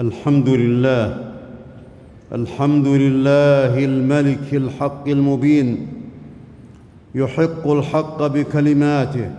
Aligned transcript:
الحمد 0.00 0.48
لله 0.48 1.18
الحمد 2.32 2.86
لله 2.86 3.84
الملك 3.84 4.48
الحق 4.52 5.08
المبين 5.08 5.86
يحق 7.14 7.68
الحق 7.70 8.26
بكلماته 8.26 9.30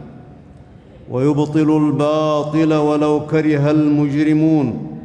ويبطل 1.12 1.78
الباطل 1.78 2.74
ولو 2.74 3.26
كره 3.26 3.72
المجرمون 3.72 4.98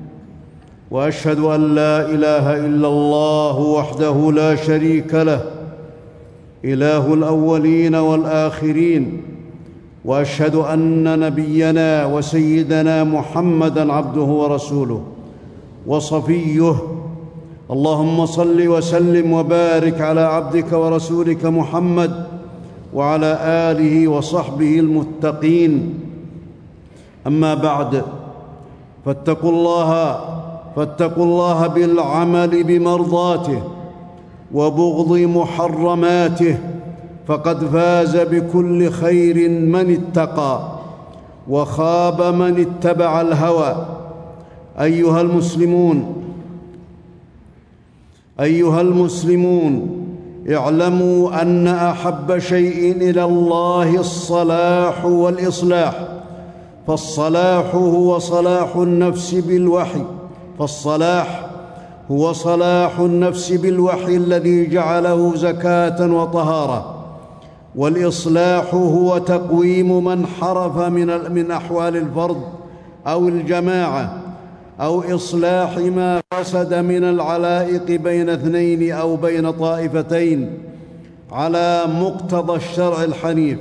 وأشهد 0.91 1.39
أن 1.39 1.75
لا 1.75 2.11
إله 2.11 2.67
إلا 2.67 2.89
الله 2.89 3.59
وحده 3.59 4.33
لا 4.33 4.55
شريك 4.55 5.15
له 5.15 5.45
إله 6.65 7.15
الأولين 7.15 7.95
والآخرين 7.95 9.23
وأشهد 10.05 10.55
أن 10.55 11.21
نبينا 11.21 12.07
وسيدنا 12.07 13.05
محمدا 13.05 13.93
عبده 13.93 14.23
ورسوله. 14.23 15.18
وصفيه. 15.89 16.75
اللهم 17.71 18.27
صل 18.27 18.69
وسلم 18.69 19.33
وبارك 19.33 20.01
على 20.01 20.21
عبدك 20.21 20.73
ورسولك 20.73 21.47
محمد 21.47 22.27
وعلى 22.95 23.39
آله 23.43 24.09
وصحبه 24.09 24.79
المتقين. 24.79 25.95
أما 27.27 27.55
بعد 27.55 28.03
فاتقوا 29.05 29.51
الله 29.51 30.21
فاتقوا 30.77 31.25
الله 31.25 31.67
بالعمل 31.67 32.65
بمرضاته 32.65 33.63
وبغض 34.55 35.13
محرماته 35.19 36.57
فقد 37.27 37.65
فاز 37.65 38.17
بكل 38.17 38.91
خير 38.91 39.49
من 39.49 39.99
اتقى 39.99 40.61
وخاب 41.49 42.23
من 42.35 42.61
اتبع 42.61 43.21
الهوى. 43.21 43.98
أيها 44.81 45.21
المسلمون 45.21 46.25
أيها 48.41 48.81
المسلمون 48.81 50.05
اعلموا 50.51 51.43
أن 51.43 51.67
أحب 51.67 52.39
شيء 52.39 52.93
إلى 52.97 53.25
الله 53.25 54.01
الصلاح 54.01 55.05
والإصلاح. 55.05 56.09
فالصلاح 56.87 57.75
هو 57.75 58.19
صلاح 58.19 58.77
النفس 58.77 59.35
بالوحي. 59.35 60.05
فالصلاح 60.59 61.51
هو 62.11 62.33
صلاح 62.33 62.99
النفس 62.99 63.53
بالوحي 63.53 64.17
الذي 64.17 64.67
جعله 64.67 65.37
زكاة 65.37 66.13
وطهارة. 66.13 66.95
والإصلاح 67.77 68.75
هو 68.75 69.19
تقويم 69.19 70.05
من 70.05 70.27
حرف 70.27 70.79
من 70.79 71.33
من 71.33 71.51
أحوال 71.51 71.97
الفرد 71.97 72.41
أو 73.07 73.29
الجماعة. 73.29 74.18
أو 74.81 75.15
إصلاح 75.15 75.79
ما 75.79 76.21
فسد 76.35 76.75
من 76.75 77.05
العلائق 77.05 78.01
بين 78.01 78.29
اثنين 78.29 78.93
أو 78.93 79.17
بين 79.17 79.51
طائفتين 79.51 80.51
على 81.33 81.85
مقتضى 82.01 82.57
الشرع 82.57 83.05
الحنيف. 83.05 83.59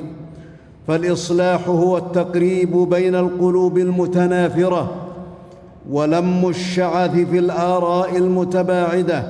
فالإصلاح 0.87 1.67
هو 1.67 1.97
التقريب 1.97 2.71
بين 2.77 3.15
القلوب 3.15 3.77
المتنافرة 3.77 4.95
ولم 5.89 6.49
الشعث 6.49 7.11
في 7.11 7.39
الآراء 7.39 8.17
المتباعدة 8.17 9.23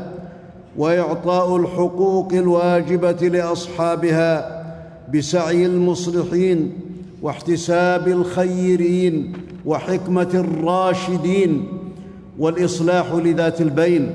وإعطاء 0.77 1.55
الحقوق 1.57 2.33
الواجبة 2.33 3.11
لأصحابها 3.27 4.63
بسعي 5.13 5.66
المصلحين 5.66 6.73
واحتساب 7.22 8.07
الخيرين 8.07 9.33
وحكمة 9.66 10.29
الراشدين 10.33 11.67
والإصلاح 12.39 13.11
لذات 13.13 13.61
البين 13.61 14.11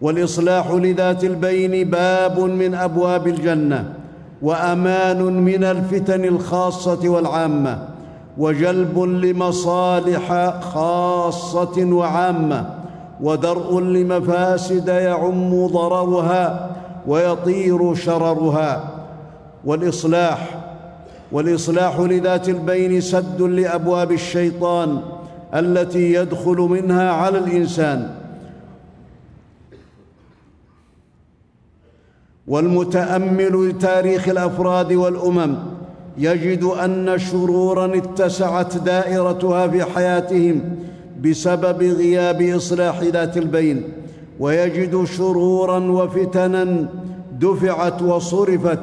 والإصلاح 0.00 0.70
لذات 0.70 1.24
البين 1.24 1.90
باب 1.90 2.40
من 2.40 2.74
أبواب 2.74 3.26
الجنة 3.26 3.92
وأمان 4.42 5.22
من 5.22 5.64
الفتن 5.64 6.24
الخاصة 6.24 7.08
والعامة 7.08 7.78
وجلب 8.38 8.98
لمصالح 8.98 10.54
خاصة 10.60 11.84
وعامة 11.84 12.66
ودرء 13.20 13.80
لمفاسد 13.80 14.88
يعم 14.88 15.66
ضررها 15.66 16.70
ويطير 17.06 17.94
شررها. 17.94 18.84
والإصلاح 19.64 20.58
والإصلاح 21.32 22.00
لذات 22.00 22.48
البين 22.48 23.00
سد 23.00 23.42
لأبواب 23.42 24.12
الشيطان 24.12 24.98
التي 25.54 26.12
يدخل 26.12 26.56
منها 26.56 27.10
على 27.10 27.38
الإنسان. 27.38 28.14
والمتأمل 32.46 33.68
لتاريخ 33.68 34.28
الأفراد 34.28 34.92
والأمم 34.92 35.56
يجد 36.18 36.64
أن 36.64 37.18
شرورا 37.18 37.96
اتسعت 37.96 38.76
دائرتها 38.76 39.68
في 39.68 39.84
حياتهم 39.84 40.76
بسبب 41.20 41.82
غياب 41.82 42.42
إصلاح 42.42 43.02
ذات 43.02 43.36
البين 43.36 43.82
ويجد 44.40 45.04
شرورا 45.04 45.78
وفتنا 45.78 46.88
دفعت 47.40 48.02
وصرفت 48.02 48.80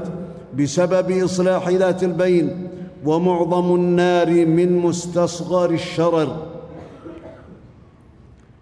بسبب 0.58 1.12
إصلاح 1.12 1.70
ذات 1.70 2.04
البين 2.04 2.68
ومعظم 3.06 3.76
النار 3.76 4.46
من 4.46 4.78
مستصغر 4.78 5.70
الشرر. 5.70 6.51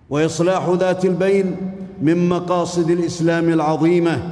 وإصلاح 0.09 0.69
ذات 0.69 1.05
البين 1.05 1.55
من 2.01 2.29
مقاصد 2.29 2.89
الإسلام 2.89 3.49
العظيمة 3.49 4.23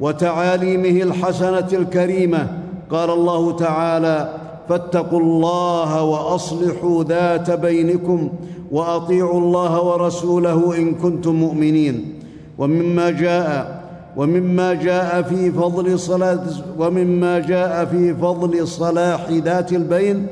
وتعاليمه 0.00 1.02
الحسنة 1.02 1.68
الكريمة. 1.72 2.48
قال 2.90 3.10
الله 3.10 3.52
تعالى 3.56 4.34
فاتقوا 4.68 5.20
الله 5.20 6.02
وأصلحوا 6.02 7.04
ذات 7.04 7.50
بينكم 7.50 8.28
وأطيعوا 8.70 9.40
الله 9.40 9.82
ورسوله 9.82 10.76
إن 10.76 10.94
كنتم 10.94 11.34
مؤمنين. 11.34 12.14
ومما 12.58 13.10
جاء 13.10 13.84
ومما 14.16 14.74
جاء 14.74 15.22
في 15.22 15.52
فضل 15.52 15.98
صلاة 15.98 16.40
ومما 16.78 17.38
جاء 17.38 17.84
في 17.84 18.14
فضل 18.14 18.68
صلاح 18.68 19.30
ذات 19.30 19.72
البين 19.72 20.26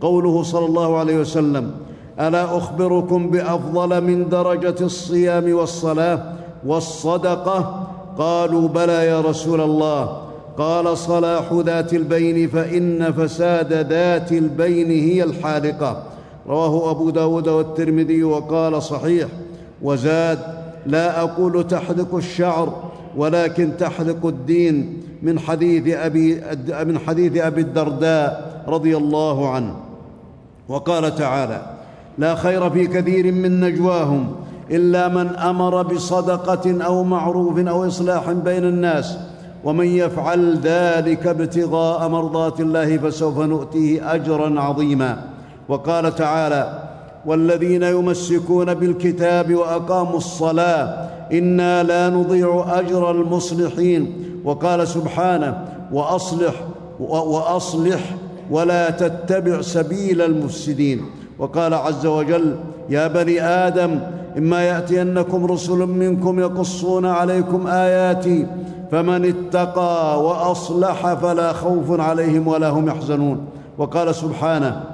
قوله 0.00 0.42
صلى 0.42 0.66
الله 0.66 0.98
عليه 0.98 1.20
وسلم 1.20 1.70
ألا 2.20 2.56
أخبركم 2.56 3.30
بأفضل 3.30 4.04
من 4.04 4.28
درجة 4.28 4.74
الصيام 4.80 5.54
والصلاة 5.54 6.32
والصدقة؟ 6.66 7.88
قالوا 8.18 8.68
بلى 8.68 9.06
يا 9.06 9.20
رسول 9.20 9.60
الله. 9.60 10.22
قال 10.58 10.98
صلاح 10.98 11.52
ذات 11.52 11.94
البين 11.94 12.48
فإن 12.48 13.12
فساد 13.12 13.72
ذات 13.72 14.32
البين 14.32 14.90
هي 14.90 15.24
الحالقة. 15.24 16.02
رواه 16.48 16.90
أبو 16.90 17.10
داود 17.10 17.48
والترمذي 17.48 18.22
وقال 18.24 18.82
صحيح. 18.82 19.28
وزاد 19.82 20.38
لا 20.86 21.20
أقول 21.22 21.66
تحلق 21.68 22.14
الشعر 22.14 22.72
ولكن 23.16 23.70
تحلق 23.78 24.26
الدين 24.26 25.02
من 25.22 25.38
حديث 25.38 25.96
أبي 25.96 26.42
من 26.84 26.98
حديث 26.98 27.36
أبي 27.36 27.60
الدرداء 27.60 28.62
رضي 28.68 28.96
الله 28.96 29.48
عنه. 29.50 29.74
وقال 30.68 31.14
تعالى 31.14 31.77
لا 32.18 32.34
خير 32.34 32.70
في 32.70 32.86
كثير 32.86 33.32
من 33.32 33.60
نجواهم 33.60 34.32
إلا 34.70 35.08
من 35.08 35.26
أمر 35.28 35.82
بصدقة 35.82 36.84
أو 36.84 37.04
معروف 37.04 37.58
أو 37.58 37.86
إصلاح 37.86 38.32
بين 38.32 38.64
الناس. 38.64 39.18
ومن 39.64 39.86
يفعل 39.86 40.58
ذلك 40.58 41.26
ابتغاء 41.26 42.08
مرضات 42.08 42.60
الله 42.60 42.96
فسوف 42.96 43.38
نؤتيه 43.38 44.14
أجرا 44.14 44.60
عظيما. 44.60 45.24
وقال 45.68 46.14
تعالى 46.14 46.82
والذين 47.26 47.82
يمسكون 47.82 48.74
بالكتاب 48.74 49.54
وأقاموا 49.54 50.16
الصلاة 50.16 51.08
إنا 51.32 51.82
لا 51.82 52.10
نضيع 52.10 52.78
أجر 52.78 53.10
المصلحين. 53.10 54.12
وقال 54.44 54.88
سبحانه 54.88 55.64
وأصلح 55.92 56.54
وأصلح 57.00 58.00
ولا 58.50 58.90
تتبع 58.90 59.60
سبيل 59.60 60.22
المفسدين. 60.22 61.00
وقال 61.38 61.74
عز 61.74 62.06
وجل 62.06 62.56
يا 62.90 63.08
بني 63.08 63.42
آدم 63.42 64.00
إما 64.38 64.62
يأتينكم 64.62 65.46
رسل 65.46 65.78
منكم 65.78 66.38
يقصون 66.40 67.06
عليكم 67.06 67.66
آياتي 67.66 68.46
فمن 68.90 69.24
اتقى 69.24 70.24
وأصلح 70.24 71.14
فلا 71.14 71.52
خوف 71.52 72.00
عليهم 72.00 72.48
ولا 72.48 72.68
هم 72.68 72.88
يحزنون. 72.88 73.46
وقال 73.78 74.14
سبحانه 74.14 74.84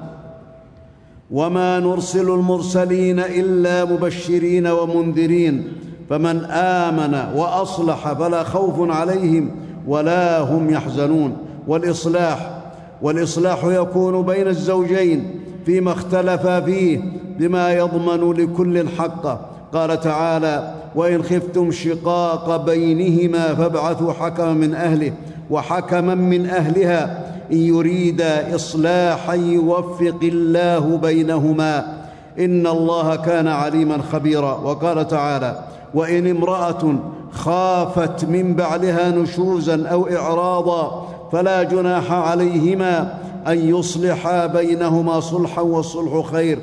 وما 1.31 1.81
نرسل 1.81 2.31
المرسلين 2.31 3.19
إلا 3.19 3.85
مبشرين 3.85 4.67
ومنذرين 4.67 5.73
فمن 6.11 6.45
آمن 6.45 7.15
وأصلح 7.37 8.13
فلا 8.13 8.43
خوف 8.43 8.91
عليهم 8.91 9.51
ولا 9.87 10.41
هم 10.41 10.71
يحزنون. 10.71 11.37
والإصلاح 11.69 12.61
والإصلاح 13.03 13.65
يكون 13.65 14.23
بين 14.23 14.49
الزوجين 14.49 15.41
فيما 15.67 15.93
اختلفا 15.93 16.61
فيه 16.61 17.01
بما 17.39 17.73
يضمن 17.73 18.33
لكل 18.33 18.89
حقه 18.89 19.41
قال 19.73 20.01
تعالى 20.01 20.75
وإن 20.95 21.23
خفتم 21.23 21.71
شقاق 21.71 22.65
بينهما 22.65 23.55
فابعثوا 23.55 24.13
حكما 24.13 24.53
من 24.53 24.75
أهله 24.75 25.13
وحكما 25.51 26.15
من 26.15 26.47
أهلها 26.47 27.25
إن 27.53 27.57
يريدا 27.57 28.55
إصلاحا 28.55 29.35
يوفق 29.35 30.19
الله 30.23 30.97
بينهما. 30.97 32.05
إن 32.39 32.67
الله 32.67 33.17
كان 33.17 33.49
عليما 33.49 33.99
خبيرا. 34.13 34.55
وقال 34.55 35.09
تعالى 35.09 35.59
وإن 35.95 36.27
امرأة 36.27 36.95
خافت 37.33 38.25
من 38.25 38.55
بعلها 38.55 39.11
نشوزا 39.11 39.87
أو 39.87 40.09
إعراضا 40.09 41.09
فلا 41.33 41.63
جناح 41.63 42.13
عليهما 42.13 43.15
أن 43.49 43.69
يصلحا 43.69 44.47
بينهما 44.47 45.21
صلحا 45.21 45.63
والصلح 45.63 46.27
خير. 46.33 46.59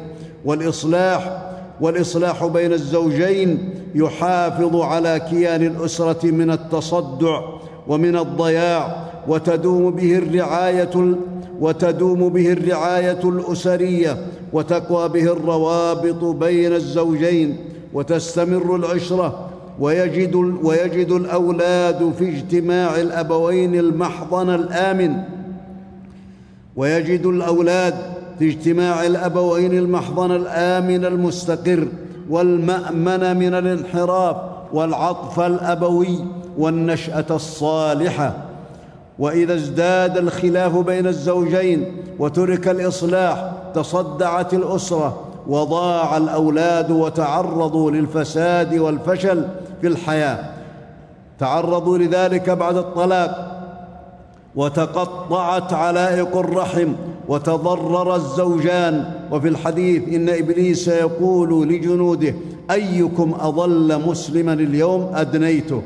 والإصلاح 0.46 1.52
والإصلاح 1.82 2.46
بين 2.46 2.74
الزوجين 2.74 3.70
يحافظ 3.96 4.76
على 4.76 5.22
كيان 5.30 5.62
الأسرة 5.62 6.26
من 6.32 6.52
التصدع 6.52 7.42
ومن 7.88 8.18
الضياع 8.18 9.06
وتدوم 9.28 9.92
به 9.92 10.18
الرعاية 10.18 11.16
وتدوم 11.60 12.30
به 12.30 12.52
الرعاية 12.52 13.20
الأسرية 13.24 14.18
وتقوى 14.54 15.10
به 15.10 15.24
الروابط 15.24 16.24
بين 16.24 16.74
الزوجين 16.74 17.58
وتستمر 17.94 18.76
العشرة 18.76 19.50
ويجد, 19.80 20.36
ويجد 20.64 21.12
الأولاد 21.12 22.14
في 22.20 22.30
اجتماع 22.30 22.96
الأبوين 22.96 23.76
المحضن 23.76 24.50
الآمن. 24.50 25.14
ويجد 26.76 27.26
الأولاد 27.26 27.96
في 28.40 28.50
اجتماع 28.50 29.06
الأبوين 29.06 29.78
المحضن 29.78 30.36
الآمن 30.36 31.06
المستقر 31.06 31.88
والمأمن 32.30 33.38
من 33.38 33.54
الانحراف 33.54 34.36
والعطف 34.74 35.40
الأبوي 35.40 36.20
والنشأة 36.58 37.26
الصالحة. 37.30 38.34
وإذا 39.20 39.54
ازداد 39.54 40.18
الخلاف 40.18 40.78
بين 40.78 41.08
الزوجين 41.08 41.98
وترك 42.20 42.68
الإصلاح 42.68 43.52
تصدعت 43.76 44.54
الأسرة 44.54 45.20
وضاع 45.48 46.18
الأولاد 46.18 46.92
وتعرضوا 46.92 47.92
للفساد 47.92 48.78
والفشل 48.78 49.46
في 49.82 49.88
الحياة. 49.88 50.46
تعرضوا 51.40 51.98
لذلك 51.98 52.50
بعد 52.50 52.78
الطلاق 52.78 53.51
وتقطعت 54.56 55.74
علائق 55.74 56.38
الرحم 56.38 56.88
وتضرر 57.28 58.16
الزوجان. 58.16 59.06
وفي 59.32 59.48
الحديث 59.48 60.16
إن 60.16 60.30
إبليس 60.30 60.88
يقول 60.88 61.68
لجنوده 61.70 62.36
أيكم 62.72 63.34
أضل 63.40 64.02
مسلما 64.08 64.54
اليوم 64.54 65.12
أدنيته؟ 65.16 65.82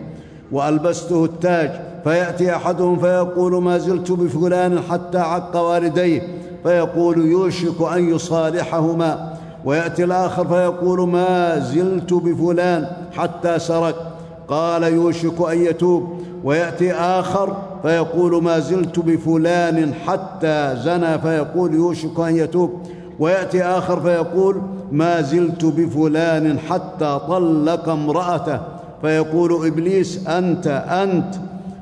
وألبسته 0.52 1.26
التاج. 1.26 1.72
فيأتي 2.04 2.56
أحدهم 2.56 3.00
فيقول 3.00 3.64
ما 3.64 3.78
زلت 3.78 4.12
بفلان 4.12 4.80
حتى 4.90 5.18
عق 5.18 5.58
والديه. 5.58 6.22
فيقول 6.64 7.26
يوشك 7.26 7.82
أن 7.94 8.16
يصالحهما. 8.16 9.34
ويأتي 9.66 10.04
الآخر 10.04 10.48
فيقول 10.48 11.08
ما 11.10 11.60
زلت 11.60 12.14
بفلان 12.14 12.88
حتى 13.14 13.60
سرق. 13.60 14.12
قال 14.48 14.84
يوشك 14.84 15.50
أن 15.52 15.62
يتوب. 15.62 16.04
ويأتي 16.46 16.94
آخر 16.94 17.58
فيقول 17.82 18.44
ما 18.44 18.60
زلت 18.60 19.00
بفلان 19.00 19.94
حتى 19.94 20.76
زنى 20.84 21.20
فيقول 21.20 21.74
يوشك 21.74 22.20
أن 22.20 22.36
يتوب. 22.36 22.82
ويأتي 23.20 23.64
آخر 23.64 24.02
فيقول 24.02 24.62
ما 24.92 25.22
زلت 25.22 25.66
بفلان 25.66 26.60
حتى 26.60 27.20
طلق 27.28 27.90
امرأته. 27.90 28.60
فيقول 29.02 29.68
إبليس 29.68 30.28
أنت 30.28 30.68
أنت. 30.90 31.36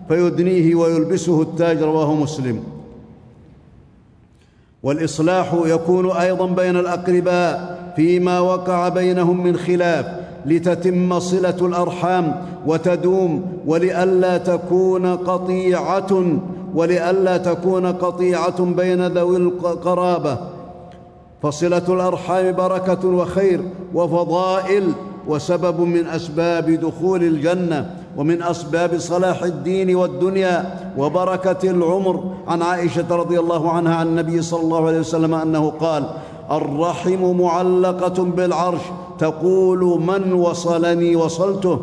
فيدنيه 0.07 0.75
ويلبسه 0.75 1.42
التاج 1.42 1.81
رواه 1.81 2.13
مسلم. 2.13 2.63
والإصلاح 4.83 5.56
يكون 5.65 6.12
أيضا 6.12 6.48
بين 6.48 6.77
الأقرباء 6.77 7.80
فيما 7.95 8.39
وقع 8.39 8.89
بينهم 8.89 9.44
من 9.44 9.57
خلاف. 9.57 10.06
لتتم 10.45 11.19
صلة 11.19 11.57
الأرحام 11.62 12.36
وتدوم 12.68 13.45
ولئلا 13.68 14.38
تكون 14.38 15.16
قطيعة 15.16 16.24
ولئلا 16.75 17.38
تكون 17.38 17.86
قطيعة 17.86 18.63
بين 18.63 19.07
ذوي 19.07 19.38
القرابة. 19.38 20.38
فصلة 21.44 21.84
الأرحام 21.90 22.51
بركة 22.56 23.07
وخير 23.07 23.62
وفضائل 23.94 24.92
وسبب 25.28 25.80
من 25.80 26.06
أسباب 26.07 26.69
دخول 26.69 27.24
الجنة 27.24 27.96
ومن 28.18 28.44
أسباب 28.44 28.98
صلاح 28.98 29.44
الدين 29.44 29.96
والدنيا 29.96 30.75
وبركة 30.98 31.69
العمر. 31.69 32.24
عن 32.48 32.62
عائشة 32.62 33.16
رضي 33.16 33.39
الله 33.39 33.72
عنها 33.72 33.96
عن 33.96 34.07
النبي 34.07 34.42
صلى 34.42 34.62
الله 34.62 34.88
عليه 34.88 35.00
وسلم 35.00 35.34
أنه 35.34 35.69
قال 35.69 36.04
الرحم 36.51 37.42
معلقة 37.42 38.24
بالعرش. 38.24 38.81
تقول 39.19 40.01
من 40.01 40.34
وصلني 40.34 41.16
وصلته؟ 41.16 41.80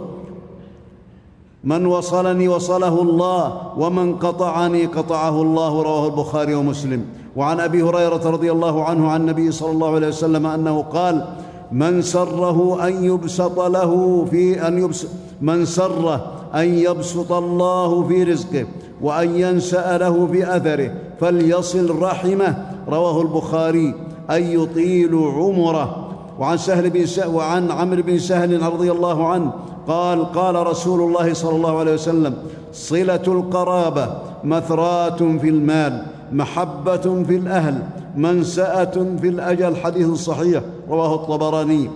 من 1.65 1.87
وصلني 1.87 2.49
وصله 2.49 3.03
الله 3.03 3.53
ومن 3.79 4.17
قطعني 4.17 4.87
قطعه 4.87 5.43
الله 5.43 5.83
رواه 5.83 6.07
البخاري 6.07 6.55
ومسلم. 6.55 7.05
وعن 7.37 7.61
أبي 7.61 7.83
هريرة 7.83 8.31
رضي 8.31 8.53
الله 8.53 8.85
عنه 8.85 9.09
عن 9.09 9.21
النبي 9.21 9.53
صلى 9.53 9.71
الله 9.71 9.95
عليه 9.95 10.09
وسلم 10.09 10.47
أنه 10.47 10.83
قال 10.83 11.25
من 11.73 12.03
سره 12.03 12.89
أن 12.89 13.05
يبسط 13.05 13.61
له 13.61 14.25
في 14.31 14.69
أن 14.69 14.79
يبسط 14.79 15.09
من 15.41 15.65
سره 15.65 16.33
أن 16.55 16.79
يبسط 16.79 17.33
الله 17.33 18.09
في 18.09 18.23
رزقه 18.25 18.67
وأن 19.03 19.37
ينسا 19.37 19.99
له 19.99 20.27
في 20.33 20.57
أثره. 20.57 20.91
فليصل 21.21 22.03
رحمه 22.03 22.67
رواه 22.89 23.23
البخاري. 23.23 23.95
أن 24.31 24.43
يطيل 24.43 25.15
عمره. 25.15 26.07
وعن 26.39 26.57
سهل 26.57 26.91
بن 26.91 27.05
وعن 27.27 27.71
عمرو 27.71 28.03
بن 28.03 28.19
سهل 28.19 28.63
رضي 28.63 28.91
الله 28.93 29.29
عنه 29.29 29.53
قال 29.89 30.33
قال 30.33 30.67
رسول 30.67 31.01
الله 31.01 31.35
صلى 31.35 31.57
الله 31.57 31.79
عليه 31.79 31.95
وسلم 31.95 32.35
صلة 32.73 33.27
القرابة 33.27 34.09
مثرات 34.45 35.23
في 35.23 35.49
المال 35.49 36.07
محبة 36.33 37.25
في 37.25 37.37
الأهل 37.37 37.83
منسأة 38.17 38.97
في 39.21 39.29
الأجل. 39.29 39.77
حديث 39.77 40.09
صحيح 40.11 40.63
رواه 40.91 41.15
الطبراني. 41.15 41.91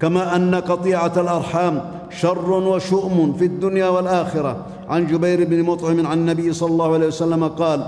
كما 0.00 0.36
أن 0.36 0.54
قطيعة 0.54 1.12
الأرحام 1.16 1.82
شر 2.10 2.50
وشؤم 2.50 3.32
في 3.38 3.44
الدنيا 3.44 3.88
والآخرة. 3.88 4.56
عن 4.88 5.06
جبير 5.06 5.44
بن 5.44 5.62
مطعم 5.62 6.06
عن 6.06 6.18
النبي 6.18 6.52
صلى 6.52 6.70
الله 6.70 6.94
عليه 6.94 7.06
وسلم 7.06 7.44
قال 7.44 7.86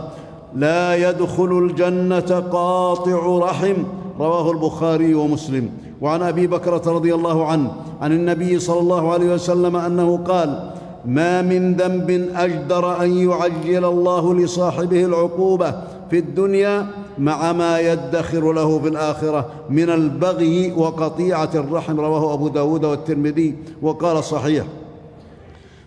لا 0.54 1.10
يدخل 1.10 1.58
الجنة 1.58 2.40
قاطع 2.52 3.38
رحم. 3.38 3.76
رواه 4.20 4.50
البخاري 4.50 5.14
ومسلم. 5.14 5.70
وعن 6.00 6.22
أبي 6.22 6.46
بكره 6.46 6.82
رضي 6.86 7.14
الله 7.14 7.46
عنه 7.46 7.72
عن 8.00 8.12
النبي 8.12 8.58
صلى 8.58 8.80
الله 8.80 9.12
عليه 9.12 9.34
وسلم 9.34 9.76
أنه 9.76 10.16
قال 10.16 10.70
ما 11.04 11.42
من 11.42 11.74
ذنب 11.74 12.28
أجدر 12.36 13.02
أن 13.02 13.16
يعجل 13.16 13.84
الله 13.84 14.34
لصاحبه 14.34 15.04
العقوبة 15.04 15.74
في 16.10 16.18
الدنيا 16.18 16.86
مع 17.18 17.52
ما 17.52 17.80
يدخر 17.80 18.52
له 18.52 18.78
في 18.78 18.88
الآخرة 18.88 19.46
من 19.70 19.90
البغي 19.90 20.72
وقطيعة 20.72 21.50
الرحم. 21.54 22.00
رواه 22.00 22.34
أبو 22.34 22.48
داود 22.48 22.84
والترمذي 22.84 23.54
وقال 23.82 24.24
صحيح. 24.24 24.64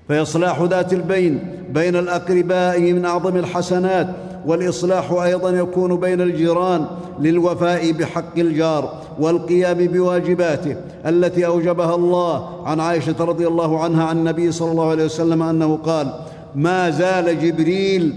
فإصلاح 0.10 0.62
ذات 0.62 0.94
البين 0.94 1.40
بين 1.70 1.96
الأقرباء 1.96 2.82
من 2.82 3.06
أعظم 3.06 3.38
الحسنات 3.38 4.08
والإصلاح 4.46 5.12
أيضا 5.12 5.50
يكون 5.50 5.96
بين 6.00 6.22
الجيران 6.22 6.86
للوفاء 7.20 7.92
بحق 7.92 8.38
الجار 8.40 9.02
والقيام 9.20 9.78
بواجباته 9.78 10.76
التي 11.06 11.46
أوجبها 11.46 11.96
الله. 11.96 12.50
عن 12.66 12.80
عائشة 12.80 13.16
رضي 13.20 13.48
الله 13.48 13.80
عنها 13.80 14.04
عن 14.04 14.18
النبي 14.18 14.52
صلى 14.52 14.72
الله 14.72 14.90
عليه 14.90 15.06
وسلم 15.06 15.44
أنه 15.44 15.76
قال 15.76 16.14
ما 16.56 16.90
زال 16.90 17.40
جبريل 17.40 18.14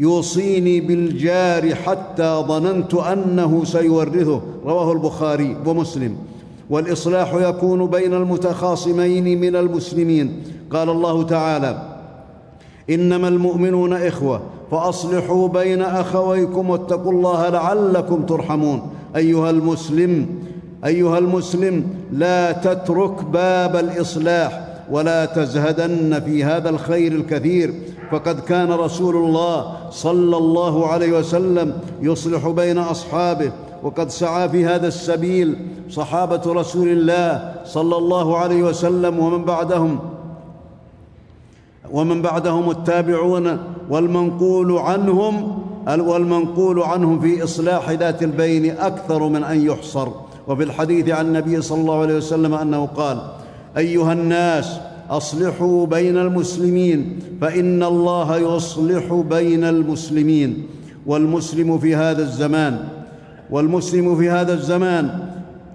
يوصيني 0.00 0.80
بالجار 0.80 1.74
حتى 1.74 2.44
ظننت 2.48 2.94
أنه 2.94 3.64
سيورثه. 3.64 4.40
رواه 4.64 4.92
البخاري 4.92 5.56
ومسلم. 5.66 6.16
والإصلاح 6.70 7.34
يكون 7.34 7.86
بين 7.86 8.14
المتخاصمين 8.14 9.40
من 9.40 9.56
المسلمين. 9.56 10.42
قال 10.70 10.90
الله 10.90 11.22
تعالى 11.22 11.82
إنما 12.90 13.28
المؤمنون 13.28 13.92
إخوة 13.92 14.40
فأصلحوا 14.70 15.48
بين 15.48 15.82
أخويكم 15.82 16.70
واتقوا 16.70 17.12
الله 17.12 17.48
لعلكم 17.48 18.26
ترحمون. 18.26 18.90
أيها 19.16 19.50
المسلم 19.50 20.26
أيها 20.84 21.18
المسلم 21.18 21.84
لا 22.12 22.52
تترك 22.52 23.24
باب 23.24 23.76
الإصلاح 23.76 24.66
ولا 24.90 25.24
تزهدن 25.24 26.20
في 26.20 26.44
هذا 26.44 26.70
الخير 26.70 27.12
الكثير. 27.12 27.74
فقد 28.10 28.40
كان 28.40 28.72
رسول 28.72 29.16
الله 29.16 29.76
صلى 29.90 30.36
الله 30.36 30.86
عليه 30.86 31.18
وسلم 31.18 31.72
يصلح 32.02 32.48
بين 32.48 32.78
أصحابه 32.78 33.52
وقد 33.82 34.10
سعى 34.10 34.48
في 34.48 34.66
هذا 34.66 34.88
السبيل 34.88 35.56
صحابة 35.90 36.42
رسول 36.46 36.88
الله 36.88 37.54
صلى 37.64 37.96
الله 37.96 38.36
عليه 38.38 38.62
وسلم 38.62 39.18
ومن 39.18 39.44
بعدهم. 39.44 39.98
ومن 41.92 42.22
بعدهم 42.22 42.70
التابعون 42.70 43.58
والمنقول 43.90 44.78
عنهم 44.78 45.58
والمنقول 45.88 46.82
عنهم 46.82 47.20
في 47.20 47.44
إصلاح 47.44 47.90
ذات 47.90 48.22
البين 48.22 48.70
أكثر 48.70 49.28
من 49.28 49.44
أن 49.44 49.66
يحصر. 49.66 50.08
وفي 50.48 50.62
الحديث 50.62 51.08
عن 51.08 51.26
النبي 51.26 51.62
صلى 51.62 51.80
الله 51.80 52.00
عليه 52.00 52.16
وسلم 52.16 52.54
أنه 52.54 52.86
قال 52.86 53.18
أيها 53.76 54.12
الناس 54.12 54.78
أصلحوا 55.10 55.86
بين 55.86 56.16
المسلمين 56.16 57.18
فإن 57.40 57.82
الله 57.82 58.56
يصلح 58.56 59.14
بين 59.30 59.64
المسلمين. 59.64 60.66
والمسلم 61.06 61.78
في 61.78 61.94
هذا 61.96 62.22
الزمان 62.22 62.78
والمسلم 63.50 64.16
في 64.16 64.30
هذا 64.30 64.52
الزمان 64.52 65.18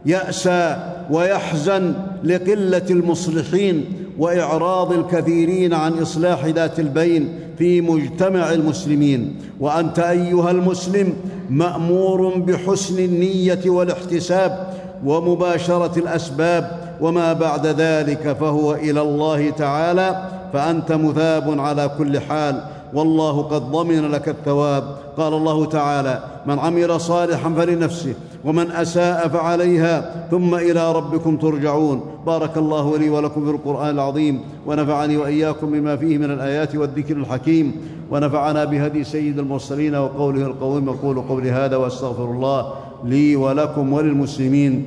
يأسى 0.06 0.78
ويحزن 1.12 1.94
لقلة 2.24 2.86
المصلحين 2.90 3.86
وإعراض 4.18 4.92
الكثيرين 4.92 5.74
عن 5.74 5.94
إصلاح 5.94 6.46
ذات 6.46 6.80
البين 6.80 7.30
في 7.58 7.82
مجتمع 7.82 8.54
المسلمين. 8.54 9.36
وأنت 9.60 10.00
أيها 10.00 10.52
المسلم 10.52 11.14
مأمور 11.50 12.38
بحسن 12.38 13.00
النية 13.00 13.60
والاحتساب 13.66 14.74
ومباشرة 15.06 16.00
الأسباب 16.00 16.92
وما 17.02 17.34
بعد 17.34 17.68
ذلك 17.68 18.38
فهو 18.40 18.74
إلى 18.74 19.02
الله 19.02 19.50
تعالى 19.50 20.30
فأنت 20.54 20.92
مثاب 20.92 21.60
على 21.60 21.92
كل 21.98 22.20
حال. 22.20 22.64
والله 22.94 23.42
قد 23.42 23.72
ضمن 23.72 24.12
لك 24.12 24.30
الثواب. 24.30 24.84
قال 25.18 25.34
الله 25.34 25.66
تعالى 25.66 26.24
من 26.46 26.60
عمل 26.60 27.02
صالحا 27.02 27.50
فلنفسه 27.50 28.14
ومن 28.46 28.72
أساء 28.72 29.28
فعليها 29.28 30.28
ثم 30.32 30.56
إلى 30.56 30.92
ربكم 30.92 31.38
ترجعون. 31.38 32.02
بارك 32.26 32.58
الله 32.58 32.98
لي 32.98 33.10
ولكم 33.10 33.46
في 33.46 33.52
القرآن 33.52 33.90
العظيم 33.90 34.42
ونفعني 34.68 35.18
وإياكم 35.18 35.72
بما 35.72 35.96
فيه 35.96 36.18
من 36.18 36.32
الآيات 36.32 36.76
والذكر 36.76 37.18
الحكيم 37.18 37.76
ونفعنا 38.12 38.66
بهدي 38.66 39.04
سيد 39.04 39.40
المرسلين 39.40 39.96
وقوله 39.96 40.46
القويم 40.46 40.90
أقول 40.90 41.22
قولي 41.22 41.52
هذا 41.52 41.76
وأستغفر 41.76 42.26
الله 42.26 42.74
لي 43.06 43.36
ولكم 43.36 43.94
وللمسلمين 43.94 44.86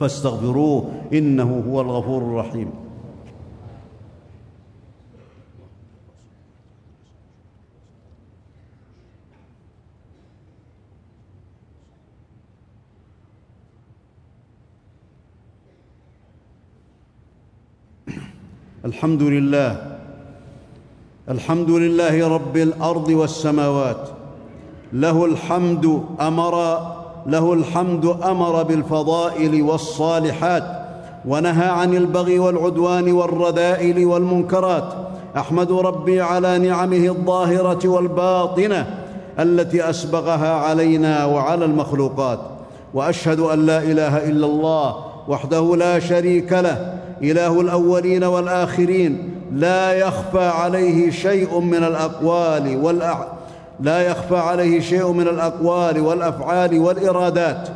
فاستغفروه 0.00 0.84
إنه 1.12 1.64
هو 1.70 1.80
الغفور 1.80 2.22
الرحيم. 2.22 2.85
الحمد 18.86 19.22
لله. 19.22 19.76
الحمد 21.28 21.70
لله 21.70 22.28
رب 22.28 22.56
الأرض 22.56 23.08
والسماوات. 23.08 24.08
له 24.92 25.24
الحمد 25.24 26.02
أمر 26.20 26.80
له 27.26 27.52
الحمد 27.52 28.06
أمر 28.06 28.62
بالفضائل 28.62 29.62
والصالحات 29.62 30.64
ونهى 31.28 31.68
عن 31.68 31.96
البغي 31.96 32.38
والعدوان 32.38 33.12
والرذائل 33.12 34.06
والمنكرات. 34.06 34.92
أحمد 35.36 35.72
ربي 35.72 36.20
على 36.20 36.58
نعمه 36.58 37.06
الظاهرة 37.08 37.88
والباطنة 37.88 38.86
التي 39.38 39.90
أسبغها 39.90 40.52
علينا 40.54 41.24
وعلى 41.24 41.64
المخلوقات. 41.64 42.38
وأشهد 42.94 43.40
أن 43.40 43.66
لا 43.66 43.78
إله 43.82 44.28
إلا 44.28 44.46
الله 44.46 44.96
وحده 45.28 45.76
لا 45.76 45.98
شريك 45.98 46.52
له 46.52 46.95
إله 47.22 47.60
الأولين 47.60 48.24
والآخرين 48.24 49.30
لا 49.52 49.92
يخفى 49.92 50.44
عليه 50.44 51.10
شيء 51.10 51.60
من 51.60 51.84
الأقوال 51.84 52.76
والأع... 52.76 53.26
لا 53.80 54.00
يخفى 54.00 54.36
عليه 54.36 54.80
شيء 54.80 55.12
من 55.12 55.28
الأقوال 55.28 56.00
والأفعال 56.00 56.78
والإرادات. 56.78 57.68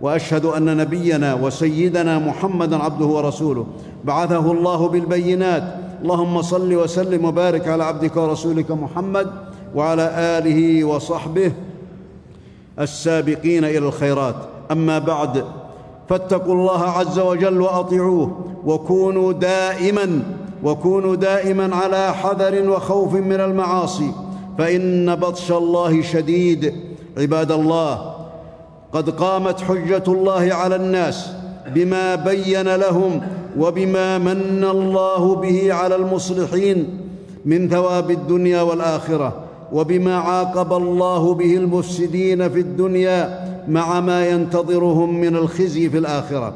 وأشهد 0.00 0.44
أن 0.44 0.76
نبينا 0.76 1.34
وسيدنا 1.34 2.18
محمدا 2.18 2.76
عبده 2.76 3.06
ورسوله 3.06 3.66
بعثه 4.04 4.52
الله 4.52 4.88
بالبينات. 4.88 5.64
اللهم 6.02 6.42
صل 6.42 6.74
وسلم 6.74 7.24
وبارك 7.24 7.68
على 7.68 7.84
عبدك 7.84 8.16
ورسولك 8.16 8.70
محمد 8.70 9.30
وعلى 9.74 10.10
آله 10.16 10.84
وصحبه 10.84 11.52
السابقين 12.80 13.64
إلى 13.64 13.78
الخيرات. 13.78 14.34
أما 14.70 14.98
بعد 14.98 15.44
فاتقوا 16.08 16.54
الله 16.54 16.82
عز 16.82 17.18
وجل 17.18 17.60
وأطيعوه 17.60 18.44
وكونوا 18.66 19.32
دائما 19.32 20.22
وكونوا 20.64 21.16
دائما 21.16 21.76
على 21.76 22.14
حذر 22.14 22.70
وخوف 22.70 23.14
من 23.14 23.40
المعاصي. 23.40 24.10
فإن 24.58 25.14
بطش 25.14 25.52
الله 25.52 26.02
شديد. 26.02 26.74
عباد 27.18 27.52
الله 27.52 28.14
قد 28.92 29.10
قامت 29.10 29.60
حجة 29.60 30.02
الله 30.08 30.54
على 30.54 30.76
الناس 30.76 31.30
بما 31.74 32.14
بين 32.14 32.74
لهم 32.74 33.20
وبما 33.58 34.18
من 34.18 34.64
الله 34.64 35.34
به 35.34 35.72
على 35.72 35.94
المصلحين 35.94 37.00
من 37.44 37.68
ثواب 37.68 38.10
الدنيا 38.10 38.62
والآخرة 38.62 39.32
وبما 39.72 40.16
عاقب 40.16 40.72
الله 40.72 41.34
به 41.34 41.56
المفسدين 41.56 42.48
في 42.48 42.60
الدنيا 42.60 43.53
مع 43.68 44.00
ما 44.00 44.28
ينتظرهم 44.28 45.20
من 45.20 45.36
الخزي 45.36 45.90
في 45.90 45.98
الآخرة. 45.98 46.54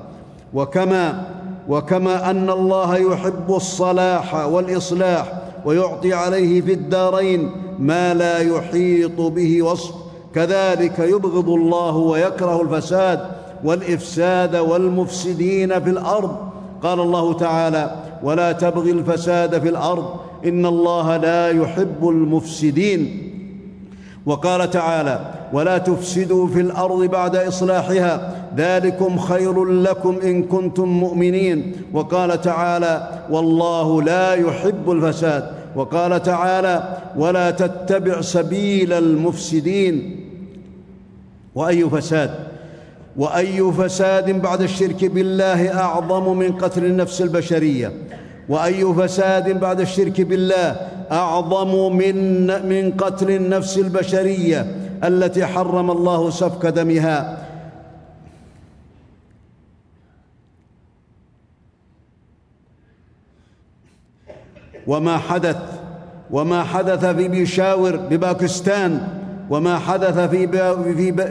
وكما 0.54 1.26
وكما 1.68 2.30
أن 2.30 2.50
الله 2.50 2.96
يحب 2.96 3.50
الصلاح 3.50 4.46
والإصلاح 4.46 5.32
ويعطي 5.64 6.12
عليه 6.12 6.60
في 6.60 6.72
الدارين 6.72 7.50
ما 7.78 8.14
لا 8.14 8.38
يحيط 8.38 9.20
به 9.20 9.62
وصف. 9.62 9.94
كذلك 10.34 10.98
يبغض 10.98 11.48
الله 11.48 11.96
ويكره 11.96 12.62
الفساد 12.62 13.20
والإفساد 13.64 14.56
والمفسدين 14.56 15.84
في 15.84 15.90
الأرض. 15.90 16.36
قال 16.82 17.00
الله 17.00 17.32
تعالى 17.32 17.96
ولا 18.22 18.52
تبغي 18.52 18.90
الفساد 18.90 19.60
في 19.60 19.68
الأرض 19.68 20.14
إن 20.44 20.66
الله 20.66 21.16
لا 21.16 21.50
يحب 21.50 22.08
المفسدين. 22.08 23.24
وقال 24.26 24.70
تعالى 24.70 25.37
ولا 25.52 25.78
تفسدوا 25.78 26.46
في 26.46 26.60
الأرض 26.60 27.04
بعد 27.04 27.36
إصلاحها. 27.36 28.36
ذلكم 28.56 29.18
خير 29.18 29.64
لكم 29.64 30.18
إن 30.24 30.42
كنتم 30.42 30.88
مؤمنين. 30.88 31.72
وقال 31.92 32.40
تعالى 32.40 33.08
والله 33.30 34.02
لا 34.02 34.34
يحب 34.34 34.90
الفساد. 34.90 35.50
وقال 35.76 36.22
تعالى 36.22 36.98
ولا 37.16 37.50
تتبع 37.50 38.20
سبيل 38.20 38.92
المفسدين. 38.92 40.24
وأي 41.54 41.90
فساد؟ 41.90 42.30
وأي 43.16 43.72
فساد 43.72 44.42
بعد 44.42 44.62
الشرك 44.62 45.04
بالله 45.04 45.78
أعظم 45.78 46.38
من 46.38 46.52
قتل 46.52 46.84
النفس 46.84 47.22
البشرية. 47.22 47.92
وأي 48.48 48.84
فساد 48.94 49.60
بعد 49.60 49.80
الشرك 49.80 50.20
بالله 50.20 50.76
أعظم 51.12 51.96
من 51.96 52.46
من 52.68 52.92
قتل 52.92 53.30
النفس 53.30 53.78
البشرية. 53.78 54.66
التي 55.04 55.46
حرم 55.46 55.90
الله 55.90 56.30
سفك 56.30 56.66
دمها. 56.66 57.44
وما 64.86 65.18
حدث 65.18 65.56
وما 66.30 66.62
حدث 66.64 67.04
في 67.04 67.28
بيشاور 67.28 67.96
بباكستان 67.96 69.08
وما 69.50 69.78
حدث 69.78 70.18
في 70.18 70.46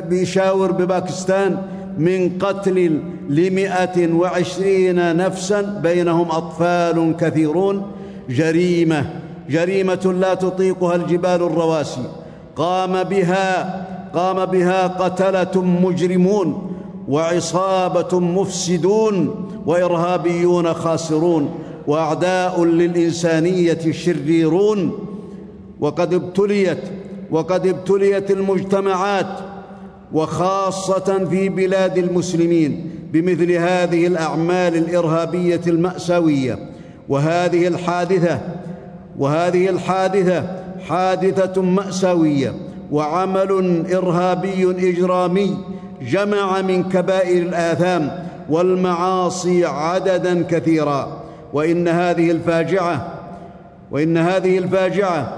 بيشاور 0.10 0.72
بباكستان 0.72 1.62
من 1.98 2.38
قتل 2.40 3.02
لمئة 3.30 4.14
وعشرين 4.14 5.18
نفسا 5.18 5.62
بينهم 5.62 6.32
أطفال 6.32 7.16
كثيرون. 7.20 7.92
جريمة 8.30 9.06
جريمة 9.50 10.14
لا 10.20 10.34
تطيقها 10.34 10.96
الجبال 10.96 11.42
الرواسي. 11.44 12.27
قام 12.58 13.04
بها 13.04 13.86
قام 14.14 14.46
بها 14.46 14.88
قتلة 14.88 15.62
مجرمون 15.62 16.72
وعصابة 17.08 18.20
مفسدون 18.20 19.46
وإرهابيون 19.66 20.74
خاسرون 20.74 21.50
وأعداء 21.88 22.64
للإنسانية 22.64 23.92
شريرون 23.92 24.92
وقد 25.80 26.14
ابتليت 26.14 26.82
وقد 27.32 27.68
ابتليت 27.68 28.32
المجتمعات 28.32 29.40
وخاصة 30.14 31.26
في 31.30 31.50
بلاد 31.50 31.98
المسلمين 31.98 32.92
بمثل 33.14 33.52
هذه 33.52 34.08
الأعمال 34.08 34.76
الإرهابية 34.76 35.62
المأساوية. 35.68 36.70
وهذه 37.10 37.68
الحادثة 37.68 38.40
وهذه 39.20 39.70
الحادثة 39.70 40.67
حادثة 40.90 41.62
مأساوية 41.62 42.54
وعمل 42.92 43.84
إرهابي 43.94 44.90
إجرامي 44.90 45.58
جمع 46.02 46.62
من 46.62 46.84
كبائر 46.84 47.42
الآثام 47.44 48.26
والمعاصي 48.50 49.66
عددا 49.66 50.44
كثيرا. 50.44 51.22
وإن 51.54 51.88
هذه 51.88 52.32
الفاجعة 52.32 53.14
وإن 53.92 54.18
هذه 54.18 54.58
الفاجعة 54.58 55.38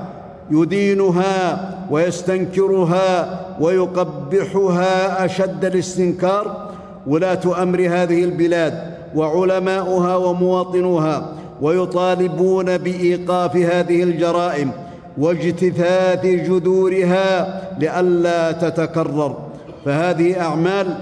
يدينها 0.51 1.69
ويستنكرها 1.91 3.39
ويقبحها 3.59 5.25
أشد 5.25 5.65
الاستنكار. 5.65 6.69
ولاة 7.07 7.63
أمر 7.63 7.79
هذه 7.79 8.23
البلاد 8.23 8.73
وعلماؤها 9.15 10.15
ومواطنوها 10.15 11.33
ويطالبون 11.61 12.77
بإيقاف 12.77 13.57
هذه 13.57 14.03
الجرائم 14.03 14.71
واجتثاث 15.19 16.25
جذورها 16.25 17.61
لئلا 17.79 18.51
تتكرر. 18.51 19.37
فهذه 19.85 20.41
أعمال 20.41 20.97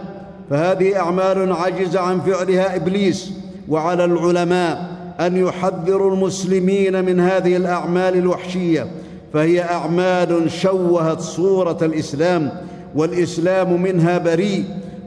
فهذه 0.49 0.95
أعمال 0.95 1.53
عجز 1.53 1.97
عن 1.97 2.19
فعلها 2.19 2.75
إبليس 2.75 3.31
وعلى 3.69 4.05
العلماء 4.05 4.89
أن 5.19 5.37
يحذروا 5.37 6.13
المسلمين 6.13 7.05
من 7.05 7.19
هذه 7.19 7.57
الأعمال 7.57 8.17
الوحشية. 8.17 8.87
فهي 9.33 9.61
أعمال 9.61 10.51
شوهت 10.51 11.19
صورة 11.21 11.77
الإسلام 11.81 12.51
والإسلام 12.95 13.81
منها 13.81 14.17
بريء 14.17 14.63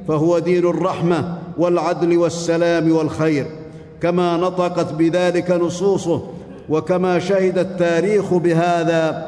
فهو 0.09 0.39
دين 0.39 0.67
الرحمة 0.67 1.39
والعدل 1.59 2.19
والسلام 2.19 2.93
والخير. 2.93 3.47
كما 4.03 4.37
نطقت 4.37 4.93
بذلك 4.93 5.51
نصوصه 5.51 6.23
وكما 6.71 7.19
شهد 7.19 7.59
التاريخ 7.59 8.35
بهذا. 8.35 9.27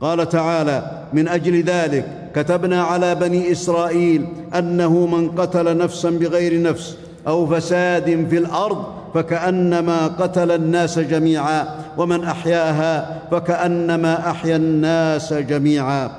قال 0.00 0.28
تعالى 0.28 1.06
من 1.12 1.28
أجل 1.28 1.62
ذلك 1.62 2.06
كتبنا 2.34 2.82
على 2.82 3.14
بني 3.14 3.52
إسرائيل 3.52 4.26
أنه 4.58 5.06
من 5.06 5.30
قتل 5.30 5.76
نفسا 5.76 6.10
بغير 6.10 6.62
نفس 6.62 6.96
أو 7.28 7.46
فساد 7.46 8.26
في 8.30 8.38
الأرض 8.38 8.84
فكأنما 9.14 10.06
قتل 10.06 10.50
الناس 10.50 10.98
جميعا 10.98 11.68
ومن 11.98 12.24
أحياها 12.24 13.18
فكأنما 13.30 14.30
أحيا 14.30 14.56
الناس 14.56 15.32
جميعا. 15.32 16.10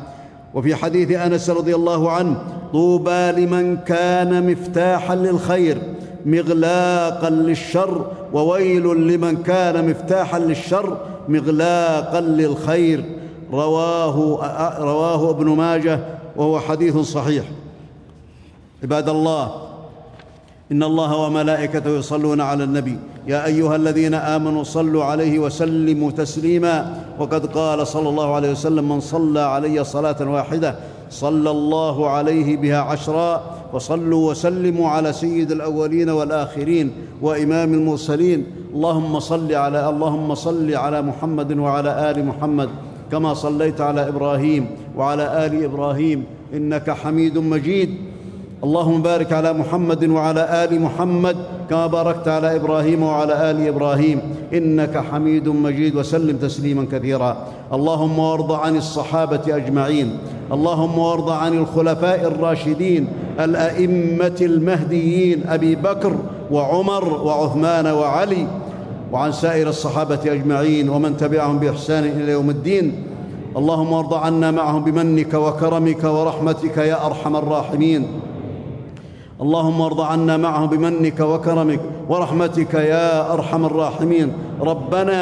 وفي 0.53 0.75
حديث 0.75 1.11
أنس 1.11 1.49
رضي 1.49 1.75
الله 1.75 2.11
عنه 2.11 2.37
طوبى 2.71 3.31
لمن 3.31 3.77
كان 3.77 4.51
مفتاحا 4.51 5.15
للخير 5.15 5.77
مغلاقا 6.25 7.29
للشر 7.29 8.05
وويل 8.33 8.83
لمن 8.83 9.43
كان 9.43 9.89
مفتاحا 9.89 10.39
للشر 10.39 10.97
مغلاقا 11.29 12.21
للخير. 12.21 13.05
رواه 13.53 14.17
رواه 14.79 15.29
ابن 15.29 15.45
ماجه 15.45 15.99
وهو 16.35 16.59
حديث 16.59 16.97
صحيح. 16.97 17.45
عباد 18.83 19.09
الله 19.09 19.51
إن 20.71 20.83
الله 20.83 21.15
وملائكته 21.15 21.89
يصلون 21.89 22.41
على 22.41 22.63
النبي. 22.63 22.97
يا 23.27 23.45
أيها 23.45 23.75
الذين 23.75 24.13
آمنوا 24.13 24.63
صلوا 24.63 25.03
عليه 25.03 25.39
وسلموا 25.39 26.11
تسليما. 26.11 27.03
وقد 27.19 27.45
قال 27.45 27.87
صلى 27.87 28.09
الله 28.09 28.35
عليه 28.35 28.51
وسلم 28.51 28.89
من 28.89 28.99
صلى 28.99 29.39
علي 29.39 29.83
صلاة 29.83 30.29
واحدة 30.29 30.75
صلى 31.11 31.51
الله 31.51 32.09
عليه 32.09 32.57
بها 32.57 32.77
عشرا 32.77 33.43
وصلوا 33.73 34.31
وسلموا 34.31 34.89
على 34.89 35.13
سيد 35.13 35.51
الأولين 35.51 36.09
والآخرين 36.09 36.91
وإمام 37.21 37.73
المرسلين. 37.73 38.71
اللهم 38.73 39.19
صل 39.19 39.51
على 39.53 39.89
اللهم 39.89 40.35
صل 40.35 40.75
على 40.75 41.01
محمد 41.01 41.57
وعلى 41.57 42.11
آل 42.11 42.25
محمد 42.25 42.69
كما 43.11 43.33
صليت 43.33 43.81
على 43.81 44.07
إبراهيم 44.07 44.67
وعلى 44.97 45.45
آل 45.45 45.63
إبراهيم 45.63 46.23
إنك 46.53 46.89
حميد 46.89 47.37
مجيد. 47.37 47.89
اللهم 48.63 49.01
بارك 49.01 49.33
على 49.33 49.53
محمد 49.53 50.09
وعلى 50.09 50.63
آل 50.63 50.81
محمد 50.81 51.37
كما 51.71 51.87
باركت 51.87 52.27
على 52.27 52.55
إبراهيم 52.55 53.03
وعلى 53.03 53.51
آل 53.51 53.67
إبراهيم 53.67 54.19
إنك 54.53 54.97
حميد 55.11 55.49
مجيد 55.49 55.95
وسلم 55.95 56.37
تسليما 56.37 56.85
كثيرا. 56.91 57.47
اللهم 57.73 58.19
وارض 58.19 58.51
عن 58.51 58.77
الصحابة 58.77 59.55
أجمعين. 59.55 60.17
اللهم 60.51 60.97
وارض 60.99 61.29
عن 61.29 61.57
الخلفاء 61.57 62.27
الراشدين 62.27 63.07
الأئمة 63.39 64.37
المهديين 64.41 65.47
أبي 65.47 65.75
بكر 65.75 66.15
وعمر 66.51 67.13
وعثمان 67.23 67.87
وعلي 67.87 68.47
وعن 69.11 69.31
سائر 69.31 69.69
الصحابة 69.69 70.19
أجمعين 70.25 70.89
ومن 70.89 71.17
تبعهم 71.17 71.59
بإحسان 71.59 72.03
إلى 72.03 72.31
يوم 72.31 72.49
الدين. 72.49 73.03
اللهم 73.57 73.91
وارض 73.93 74.13
عنا 74.13 74.51
معهم 74.51 74.83
بمنك 74.83 75.33
وكرمك 75.33 76.03
ورحمتك 76.03 76.77
يا 76.77 77.05
أرحم 77.05 77.35
الراحمين. 77.35 78.07
اللهم 79.41 79.81
ارض 79.81 80.01
عنا 80.01 80.37
معهم 80.37 80.69
بمنك 80.69 81.19
وكرمك 81.19 81.79
ورحمتك 82.09 82.73
يا 82.73 83.33
أرحم 83.33 83.65
الراحمين. 83.65 84.33
ربنا 84.61 85.21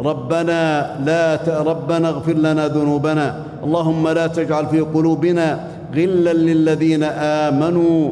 ربنا 0.00 0.60
لا 1.04 1.36
ت... 1.36 1.48
ربنا 1.48 2.08
اغفر 2.08 2.32
لنا 2.32 2.68
ذنوبنا. 2.68 3.26
اللهم 3.64 4.08
لا 4.08 4.26
تجعل 4.26 4.66
في 4.66 4.80
قلوبنا 4.80 5.46
غلا 5.94 6.32
للذين 6.32 7.02
آمنوا. 7.46 8.10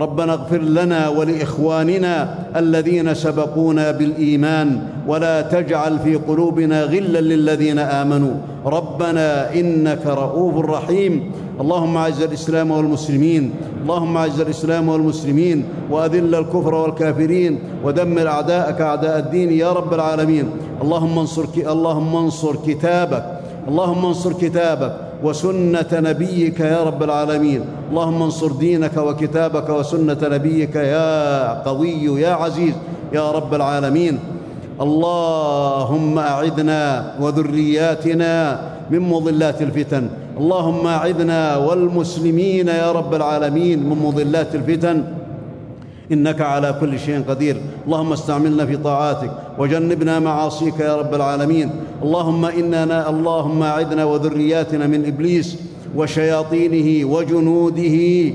ربنا 0.00 0.32
اغفر 0.32 0.58
لنا 0.58 1.08
ولإخواننا 1.08 2.34
الذين 2.56 3.14
سبقونا 3.14 3.90
بالإيمان 3.90 4.80
ولا 5.06 5.40
تجعل 5.40 5.98
في 5.98 6.16
قلوبنا 6.16 6.84
غلا 6.84 7.20
للذين 7.20 7.78
آمنوا. 7.78 8.34
ربنا 8.66 9.54
إنك 9.54 10.06
رؤوف 10.06 10.70
رحيم. 10.70 11.32
اللهم 11.60 11.96
أعز 11.96 12.22
الإسلام 12.22 12.70
والمسلمين. 12.70 13.50
اللهم 13.82 14.16
أعز 14.16 14.40
الإسلام 14.40 14.88
والمسلمين. 14.88 15.64
وأذل 15.90 16.34
الكفر 16.34 16.74
والكافرين. 16.74 17.58
ودمر 17.84 18.28
أعداءك 18.28 18.80
أعداء 18.80 19.18
الدين 19.18 19.52
يا 19.52 19.72
رب 19.72 19.94
العالمين. 19.94 20.44
اللهم 20.82 21.18
انصر 21.18 21.44
اللهم 21.56 22.16
انصر 22.16 22.56
كتابك. 22.66 23.40
اللهم 23.68 24.06
انصر 24.06 24.32
كتابك. 24.32 25.09
وسنة 25.22 25.92
نبيك 25.92 26.60
يا 26.60 26.82
رب 26.84 27.02
العالمين. 27.02 27.64
اللهم 27.90 28.22
انصر 28.22 28.52
دينك 28.52 28.96
وكتابك 28.96 29.68
وسنة 29.68 30.18
نبيك 30.22 30.76
يا 30.76 31.62
قوي 31.62 32.20
يا 32.20 32.32
عزيز 32.32 32.74
يا 33.12 33.30
رب 33.30 33.54
العالمين. 33.54 34.18
اللهم 34.80 36.18
اعذنا 36.18 37.14
وذرياتنا 37.20 38.60
من 38.90 39.00
مضلات 39.00 39.62
الفتن. 39.62 40.08
اللهم 40.40 40.86
اعذنا 40.86 41.56
والمسلمين 41.56 42.68
يا 42.68 42.92
رب 42.92 43.14
العالمين 43.14 43.78
من 43.78 43.98
مضلات 44.02 44.54
الفتن. 44.54 45.04
إنك 46.12 46.40
على 46.40 46.74
كل 46.80 46.98
شيء 46.98 47.22
قدير. 47.28 47.56
اللهم 47.86 48.12
استعملنا 48.12 48.66
في 48.66 48.76
طاعاتك 48.76 49.30
وجنبنا 49.58 50.18
معاصيك 50.18 50.80
يا 50.80 50.96
رب 50.96 51.14
العالمين. 51.14 51.70
اللهم 52.02 52.44
اننا 52.44 53.10
اللهم 53.10 53.62
اعذنا 53.62 54.04
وذرياتنا 54.04 54.86
من 54.86 55.06
إبليس 55.06 55.56
وشياطينه 55.96 57.08
وجنوده 57.12 58.34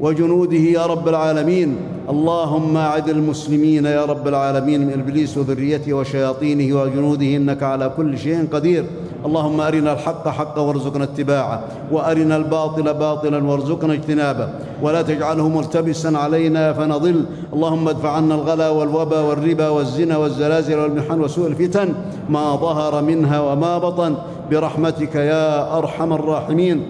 وجنوده 0.00 0.56
يا 0.56 0.86
رب 0.86 1.08
العالمين. 1.08 1.76
اللهم 2.10 2.76
أعد 2.76 3.08
المسلمين 3.08 3.84
يا 3.84 4.04
رب 4.04 4.28
العالمين 4.28 4.80
من 4.86 4.92
إبليس 4.92 5.38
وذريته 5.38 5.92
وشياطينه 5.92 6.82
وجنوده 6.82 7.36
إنك 7.36 7.62
على 7.62 7.92
كل 7.96 8.18
شيء 8.18 8.46
قدير. 8.52 8.84
اللهم 9.26 9.60
أرنا 9.60 9.92
الحق 9.92 10.28
حقا 10.28 10.60
وارزقنا 10.60 11.04
اتباعه 11.04 11.60
وأرنا 11.92 12.36
الباطل 12.36 12.94
باطلا 12.94 13.44
وارزقنا 13.44 13.92
اجتنابه 13.92 14.48
ولا 14.82 15.02
تجعله 15.02 15.48
ملتبسا 15.48 16.08
علينا 16.08 16.72
فنضل. 16.72 17.24
اللهم 17.52 17.88
ادفع 17.88 18.10
عنا 18.10 18.34
الغلا 18.34 18.68
والوبا 18.68 19.20
والربا 19.20 19.68
والزنا 19.68 20.16
والزلازل 20.16 20.78
والمحن 20.78 21.20
وسوء 21.20 21.46
الفتن 21.46 21.94
ما 22.28 22.56
ظهر 22.56 23.02
منها 23.02 23.40
وما 23.40 23.78
بطن. 23.78 24.14
برحمتك 24.50 25.14
يا 25.14 25.78
أرحم 25.78 26.12
الراحمين. 26.12 26.82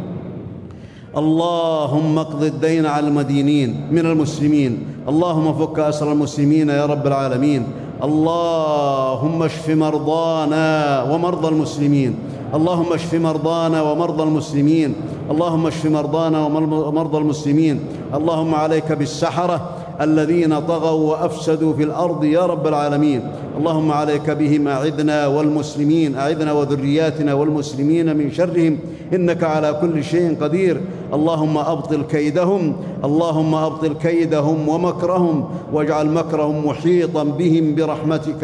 اللهم 1.16 2.18
اقض 2.18 2.42
الدين 2.42 2.86
على 2.86 3.08
المدينين 3.08 3.86
من 3.90 4.06
المسلمين. 4.06 4.78
اللهم 5.08 5.54
فك 5.54 5.78
أسر 5.78 6.12
المسلمين 6.12 6.68
يا 6.68 6.86
رب 6.86 7.06
العالمين. 7.06 7.62
اللهم 8.02 9.42
اشف 9.42 9.68
مرضانا 9.68 11.02
ومرضى 11.10 11.48
المسلمين. 11.48 12.14
اللهم 12.54 12.92
اشف 12.92 13.14
مرضانا 13.14 13.82
ومرضى 13.82 14.22
المسلمين. 14.22 14.94
اللهم 15.30 15.66
اشف 15.66 15.86
مرضانا 15.86 16.38
ومرضى 16.46 17.18
المسلمين. 17.18 17.80
اللهم 18.14 18.54
عليك 18.54 18.92
بالسحرة. 18.92 19.60
الذين 20.00 20.60
طغوا 20.60 21.10
وأفسدوا 21.10 21.72
في 21.74 21.82
الأرض 21.82 22.24
يا 22.24 22.46
رب 22.46 22.66
العالمين. 22.66 23.20
اللهم 23.58 23.92
عليك 23.92 24.30
بهم 24.30 24.68
اعذنا 24.68 25.26
والمسلمين 25.26 26.16
اعذنا 26.16 26.52
وذرياتنا 26.52 27.34
والمسلمين 27.34 28.16
من 28.16 28.32
شرهم. 28.32 28.78
إنك 29.14 29.44
على 29.44 29.78
كل 29.80 30.04
شيء 30.04 30.36
قدير. 30.40 30.80
اللهم 31.12 31.58
أبطل 31.58 32.02
كيدهم 32.02 32.76
اللهم 33.04 33.54
أبطل 33.54 33.92
كيدهم 34.02 34.68
ومكرهم 34.68 35.44
واجعل 35.72 36.06
مكرهم 36.06 36.66
محيطا 36.66 37.24
بهم 37.24 37.74
برحمتك 37.74 38.42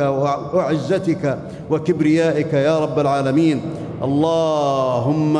وعزتك 0.55 1.39
وكبريائك 1.71 2.53
يا 2.53 2.79
رب 2.79 2.99
العالمين. 2.99 3.61
اللهم 4.03 5.37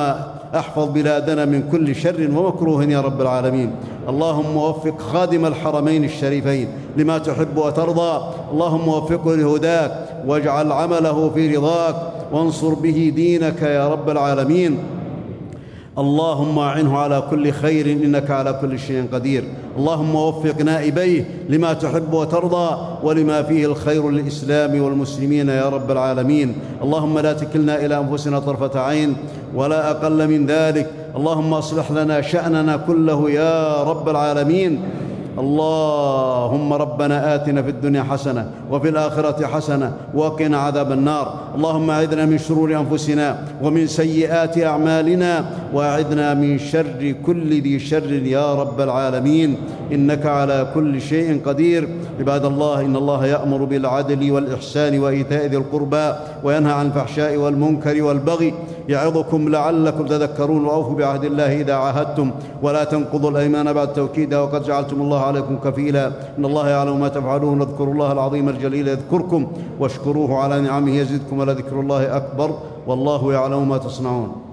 احفظ 0.55 0.89
بلادنا 0.89 1.45
من 1.45 1.69
كل 1.73 1.95
شر 1.95 2.29
ومكروه 2.35 2.85
يا 2.85 3.01
رب 3.01 3.21
العالمين. 3.21 3.71
اللهم 4.09 4.57
وفق 4.57 5.01
خادم 5.01 5.47
الحرمين 5.47 6.05
الشريفين 6.05 6.69
لما 6.97 7.19
تحب 7.19 7.57
وترضى. 7.57 8.21
اللهم 8.53 8.89
وفقه 8.89 9.37
لهداك 9.37 9.93
واجعل 10.27 10.73
عمله 10.73 11.31
في 11.35 11.57
رضاك 11.57 11.97
وانصر 12.33 12.75
به 12.75 13.13
دينك 13.17 13.63
يا 13.63 13.89
رب 13.89 14.11
العالمين. 14.11 14.79
اللهم 15.99 16.59
أعنه 16.59 16.99
على 16.99 17.23
كل 17.31 17.53
خير 17.53 17.87
إنك 17.87 18.31
على 18.31 18.59
كل 18.61 18.79
شيء 18.79 19.09
قدير. 19.13 19.45
اللهم 19.79 20.15
وفق 20.15 20.63
نائبيه 20.63 21.25
لما 21.49 21.73
تحب 21.73 22.13
وترضى 22.13 22.79
ولما 23.03 23.43
فيه 23.43 23.67
الخير 23.67 24.11
للإسلام 24.11 24.81
والمسلمين 24.81 25.49
يا 25.49 25.69
رب 25.69 25.91
العالمين. 25.91 26.55
اللهم 26.83 27.19
لا 27.19 27.33
تكلنا 27.33 27.85
إلى 27.85 27.99
أنفسنا 27.99 28.39
طرفة 28.39 28.81
عين 28.81 29.17
ولا 29.55 29.91
أقل 29.91 30.29
من 30.29 30.47
ذلك. 30.47 30.91
اللهم 31.17 31.55
أصلح 31.55 31.91
لنا 31.91 32.21
شأننا 32.21 32.77
كله 32.77 33.31
يا 33.31 33.83
رب 33.83 34.09
العالمين. 34.09 34.81
اللهم 35.39 36.73
ربنا 36.73 37.35
آتنا 37.35 37.63
في 37.63 37.71
الدنيا 37.71 38.03
حسنة 38.03 38.51
وفي 38.71 38.89
الآخرة 38.89 39.47
حسنة 39.47 39.93
وقنا 40.15 40.59
عذاب 40.59 40.93
النار. 40.93 41.35
اللهم 41.55 41.91
أعذنا 41.91 42.25
من 42.27 42.39
شرور 42.39 42.77
أنفسنا 42.77 43.39
ومن 43.63 43.87
سيئات 43.87 44.59
أعمالنا 44.59 45.45
وأعذنا 45.75 46.35
من 46.35 46.59
شر 46.59 47.15
كل 47.27 47.63
ذي 47.63 47.79
شر 47.79 48.13
يا 48.13 48.55
رب 48.55 48.81
العالمين. 48.81 49.57
إنك 49.93 50.27
على 50.27 50.67
كل 50.75 51.01
شيء 51.01 51.41
قدير. 51.47 51.89
عباد 52.21 52.45
الله 52.45 52.81
إن 52.81 52.97
الله 52.97 53.27
يأمر 53.27 53.65
بالعدل 53.65 54.31
والإحسان 54.31 54.99
وإيتاء 54.99 55.47
ذي 55.47 55.57
القربى 55.57 56.13
وينهى 56.45 56.73
عن 56.73 56.87
الفحشاء 56.87 57.37
والمنكر 57.37 58.03
والبغي 58.03 58.55
يعظكم 58.89 59.49
لعلكم 59.49 60.07
تذكرون 60.07 60.65
وأوفوا 60.65 60.95
بعهد 60.95 61.25
الله 61.25 61.61
إذا 61.61 61.75
عاهدتم 61.75 62.31
ولا 62.63 62.85
تنقضوا 62.85 63.31
الأيمان 63.31 63.73
بعد 63.73 63.93
توكيدها 63.93 64.41
وقد 64.41 64.63
جعلتم 64.63 65.01
الله 65.01 65.21
عليكم 65.21 65.57
كفيلا 65.65 66.07
إن 66.39 66.45
الله 66.45 66.69
يعلم 66.69 67.01
ما 67.01 67.09
تفعلون 67.09 67.63
اذكروا 67.63 67.95
الله 67.95 68.13
العظيم 68.13 68.49
الجليل 68.49 68.89
يذكركم 68.89 69.47
واشكروه 69.81 70.39
على 70.39 70.61
نعمه 70.61 70.97
يزدكم 70.97 71.39
ولذكر 71.39 71.81
الله 71.81 72.17
أكبر 72.17 72.59
والله 72.87 73.33
يعلم 73.33 73.69
ما 73.69 73.79
تصنعون 73.79 74.46